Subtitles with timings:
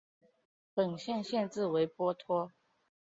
[0.73, 2.51] 本县县治为波托。